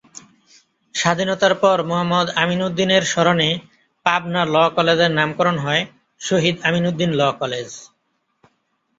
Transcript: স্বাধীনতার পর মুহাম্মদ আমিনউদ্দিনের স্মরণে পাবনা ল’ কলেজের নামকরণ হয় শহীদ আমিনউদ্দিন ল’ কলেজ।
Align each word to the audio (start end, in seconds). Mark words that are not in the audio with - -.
স্বাধীনতার 0.95 1.53
পর 1.63 1.77
মুহাম্মদ 1.83 2.27
আমিনউদ্দিনের 2.43 3.03
স্মরণে 3.03 3.49
পাবনা 4.05 4.41
ল’ 4.45 4.55
কলেজের 4.75 5.11
নামকরণ 5.11 5.57
হয় 5.59 5.83
শহীদ 6.21 6.55
আমিনউদ্দিন 6.67 7.11
ল’ 7.13 7.21
কলেজ। 7.41 7.69